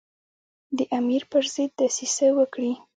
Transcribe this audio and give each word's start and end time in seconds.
د 0.77 0.79
امیر 0.99 1.23
پر 1.31 1.43
ضد 1.53 1.71
دسیسه 1.79 2.27
وکړي. 2.37 2.73